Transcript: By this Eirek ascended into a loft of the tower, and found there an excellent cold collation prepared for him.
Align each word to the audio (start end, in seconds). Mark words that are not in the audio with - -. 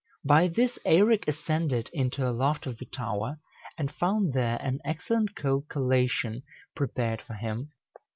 By 0.25 0.47
this 0.47 0.79
Eirek 0.83 1.27
ascended 1.27 1.91
into 1.93 2.27
a 2.27 2.31
loft 2.33 2.65
of 2.65 2.79
the 2.79 2.87
tower, 2.87 3.37
and 3.77 3.91
found 3.93 4.33
there 4.33 4.57
an 4.59 4.79
excellent 4.83 5.35
cold 5.35 5.65
collation 5.69 6.41
prepared 6.75 7.21
for 7.21 7.35
him. 7.35 7.69